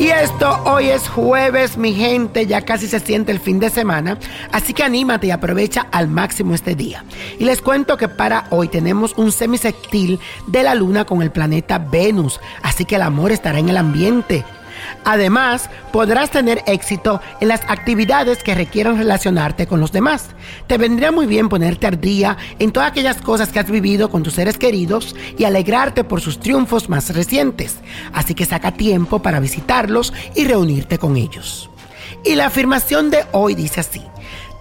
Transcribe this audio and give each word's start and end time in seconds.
Y 0.00 0.08
esto 0.08 0.62
hoy 0.64 0.88
es 0.88 1.10
jueves, 1.10 1.76
mi 1.76 1.92
gente, 1.92 2.46
ya 2.46 2.62
casi 2.62 2.88
se 2.88 3.00
siente 3.00 3.32
el 3.32 3.38
fin 3.38 3.60
de 3.60 3.68
semana, 3.68 4.16
así 4.50 4.72
que 4.72 4.82
anímate 4.82 5.26
y 5.26 5.30
aprovecha 5.30 5.88
al 5.92 6.08
máximo 6.08 6.54
este 6.54 6.74
día. 6.74 7.04
Y 7.38 7.44
les 7.44 7.60
cuento 7.60 7.98
que 7.98 8.08
para 8.08 8.46
hoy 8.48 8.68
tenemos 8.68 9.12
un 9.18 9.30
semisectil 9.30 10.18
de 10.46 10.62
la 10.62 10.74
luna 10.74 11.04
con 11.04 11.20
el 11.20 11.30
planeta 11.30 11.76
Venus, 11.76 12.40
así 12.62 12.86
que 12.86 12.96
el 12.96 13.02
amor 13.02 13.30
estará 13.30 13.58
en 13.58 13.68
el 13.68 13.76
ambiente. 13.76 14.42
Además, 15.04 15.70
podrás 15.92 16.30
tener 16.30 16.62
éxito 16.66 17.20
en 17.40 17.48
las 17.48 17.62
actividades 17.68 18.42
que 18.42 18.54
requieran 18.54 18.98
relacionarte 18.98 19.66
con 19.66 19.80
los 19.80 19.92
demás. 19.92 20.26
Te 20.66 20.78
vendría 20.78 21.12
muy 21.12 21.26
bien 21.26 21.48
ponerte 21.48 21.86
al 21.86 22.00
día 22.00 22.36
en 22.58 22.72
todas 22.72 22.90
aquellas 22.90 23.20
cosas 23.20 23.50
que 23.50 23.58
has 23.58 23.70
vivido 23.70 24.10
con 24.10 24.22
tus 24.22 24.34
seres 24.34 24.58
queridos 24.58 25.16
y 25.38 25.44
alegrarte 25.44 26.04
por 26.04 26.20
sus 26.20 26.40
triunfos 26.40 26.88
más 26.88 27.14
recientes. 27.14 27.78
Así 28.12 28.34
que 28.34 28.46
saca 28.46 28.72
tiempo 28.72 29.20
para 29.20 29.40
visitarlos 29.40 30.12
y 30.34 30.44
reunirte 30.44 30.98
con 30.98 31.16
ellos. 31.16 31.70
Y 32.24 32.34
la 32.34 32.46
afirmación 32.46 33.10
de 33.10 33.24
hoy 33.32 33.54
dice 33.54 33.80
así, 33.80 34.02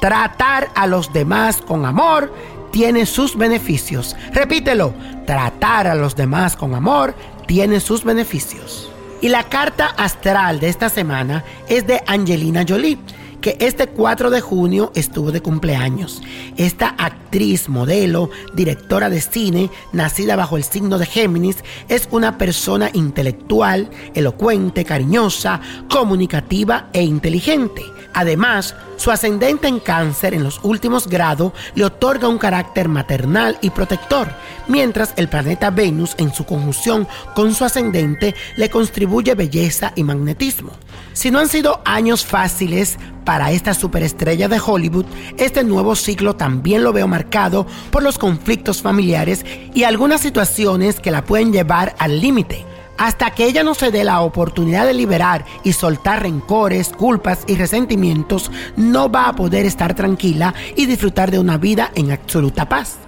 tratar 0.00 0.68
a 0.74 0.86
los 0.86 1.12
demás 1.12 1.60
con 1.60 1.84
amor 1.84 2.32
tiene 2.70 3.06
sus 3.06 3.36
beneficios. 3.36 4.16
Repítelo, 4.32 4.94
tratar 5.26 5.86
a 5.86 5.94
los 5.94 6.14
demás 6.14 6.56
con 6.56 6.74
amor 6.74 7.14
tiene 7.46 7.80
sus 7.80 8.04
beneficios. 8.04 8.90
Y 9.22 9.28
la 9.28 9.44
carta 9.44 9.86
astral 9.86 10.60
de 10.60 10.68
esta 10.68 10.88
semana 10.88 11.44
es 11.68 11.86
de 11.86 12.00
Angelina 12.06 12.64
Jolie 12.66 12.98
que 13.40 13.56
este 13.60 13.86
4 13.86 14.30
de 14.30 14.40
junio 14.40 14.92
estuvo 14.94 15.32
de 15.32 15.40
cumpleaños. 15.40 16.22
Esta 16.56 16.88
actriz, 16.88 17.68
modelo, 17.68 18.30
directora 18.54 19.08
de 19.08 19.20
cine, 19.20 19.70
nacida 19.92 20.36
bajo 20.36 20.56
el 20.56 20.64
signo 20.64 20.98
de 20.98 21.06
Géminis, 21.06 21.64
es 21.88 22.08
una 22.10 22.38
persona 22.38 22.90
intelectual, 22.92 23.90
elocuente, 24.14 24.84
cariñosa, 24.84 25.60
comunicativa 25.88 26.90
e 26.92 27.02
inteligente. 27.02 27.82
Además, 28.14 28.74
su 28.96 29.10
ascendente 29.10 29.68
en 29.68 29.78
cáncer 29.78 30.34
en 30.34 30.42
los 30.42 30.60
últimos 30.62 31.06
grados 31.06 31.52
le 31.74 31.84
otorga 31.84 32.28
un 32.28 32.38
carácter 32.38 32.88
maternal 32.88 33.56
y 33.60 33.70
protector, 33.70 34.28
mientras 34.68 35.14
el 35.16 35.28
planeta 35.28 35.70
Venus 35.70 36.14
en 36.18 36.34
su 36.34 36.44
conjunción 36.44 37.06
con 37.34 37.54
su 37.54 37.64
ascendente 37.64 38.34
le 38.56 38.68
contribuye 38.68 39.34
belleza 39.34 39.92
y 39.94 40.04
magnetismo. 40.04 40.72
Si 41.12 41.30
no 41.30 41.38
han 41.38 41.48
sido 41.48 41.80
años 41.84 42.24
fáciles 42.24 42.98
para 43.24 43.52
esta 43.52 43.74
superestrella 43.74 44.48
de 44.48 44.60
Hollywood, 44.64 45.06
este 45.38 45.64
nuevo 45.64 45.94
ciclo 45.94 46.36
también 46.36 46.82
lo 46.82 46.92
veo 46.92 47.06
marcado 47.08 47.66
por 47.90 48.02
los 48.02 48.18
conflictos 48.18 48.82
familiares 48.82 49.44
y 49.74 49.84
algunas 49.84 50.20
situaciones 50.20 51.00
que 51.00 51.10
la 51.10 51.24
pueden 51.24 51.52
llevar 51.52 51.94
al 51.98 52.20
límite. 52.20 52.69
Hasta 53.00 53.30
que 53.30 53.46
ella 53.46 53.62
no 53.62 53.72
se 53.72 53.90
dé 53.90 54.04
la 54.04 54.20
oportunidad 54.20 54.84
de 54.84 54.92
liberar 54.92 55.46
y 55.64 55.72
soltar 55.72 56.22
rencores, 56.22 56.90
culpas 56.90 57.44
y 57.46 57.54
resentimientos, 57.54 58.50
no 58.76 59.10
va 59.10 59.28
a 59.28 59.34
poder 59.34 59.64
estar 59.64 59.94
tranquila 59.94 60.52
y 60.76 60.84
disfrutar 60.84 61.30
de 61.30 61.38
una 61.38 61.56
vida 61.56 61.92
en 61.94 62.12
absoluta 62.12 62.68
paz 62.68 62.98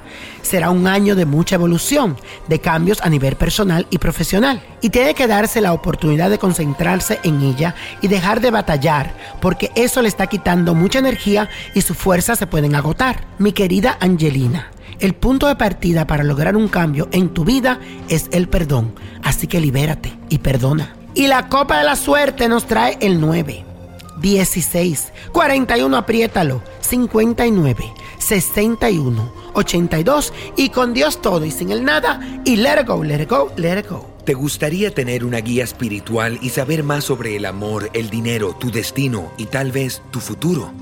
será 0.41 0.71
un 0.71 0.87
año 0.87 1.15
de 1.15 1.25
mucha 1.25 1.55
evolución, 1.55 2.17
de 2.49 2.61
cambios 2.61 3.01
a 3.01 3.09
nivel 3.09 3.37
personal 3.37 3.87
y 3.91 3.99
profesional. 3.99 4.63
Y 4.81 4.91
tiene 4.91 5.15
que 5.15 5.27
darse 5.27 5.61
la 5.61 5.73
oportunidad 5.73 6.31
de 6.31 6.39
concentrarse 6.39 7.21
en 7.23 7.41
ella 7.43 7.75
y 8.03 8.09
dejar 8.09 8.41
de 8.41 8.51
batallar, 8.51 9.15
porque 9.41 9.71
eso 9.77 10.03
le 10.03 10.09
está 10.09 10.27
quitando 10.27 10.75
mucha 10.75 10.99
energía 10.99 11.49
y 11.75 11.81
sus 11.83 11.97
fuerzas 11.97 12.39
se 12.39 12.47
pueden 12.47 12.75
agotar. 12.75 13.25
Mi 13.39 13.53
querida 13.53 13.97
Angelina, 14.01 14.71
el 15.01 15.15
punto 15.15 15.47
de 15.47 15.57
partida 15.57 16.07
para 16.07 16.25
lograr 16.25 16.57
un 16.57 16.69
cambio 16.69 17.09
en 17.13 17.31
tu 17.31 17.45
vida 17.45 17.81
es 18.09 18.29
el 18.33 18.49
perdón, 18.49 18.95
así 19.23 19.47
que 19.47 19.61
libérate 19.61 20.13
y 20.29 20.39
perdona. 20.39 20.95
Y 21.15 21.27
la 21.27 21.49
copa 21.49 21.79
de 21.79 21.85
la 21.85 21.97
suerte 21.97 22.49
nos 22.49 22.67
trae 22.67 22.97
el 23.01 23.21
9. 23.21 23.65
16, 24.21 25.13
41, 25.33 25.97
apriétalo, 25.97 26.63
59, 26.81 27.93
61, 28.19 29.33
82 29.55 30.33
y 30.57 30.69
con 30.69 30.95
Dios 30.95 31.21
todo 31.21 31.45
y 31.45 31.51
sin 31.51 31.73
el 31.73 31.85
nada 31.85 32.21
y 32.45 32.57
let 32.57 32.85
go, 32.87 33.03
let 33.03 33.27
go, 33.27 33.53
let 33.57 33.85
go. 33.89 34.09
¿Te 34.25 34.35
gustaría 34.35 34.95
tener 34.95 35.25
una 35.25 35.39
guía 35.39 35.65
espiritual 35.65 36.39
y 36.41 36.51
saber 36.51 36.85
más 36.85 37.05
sobre 37.05 37.35
el 37.35 37.45
amor, 37.45 37.91
el 37.93 38.09
dinero, 38.09 38.55
tu 38.55 38.71
destino 38.71 39.33
y 39.37 39.47
tal 39.47 39.73
vez 39.73 40.01
tu 40.13 40.21
futuro? 40.21 40.82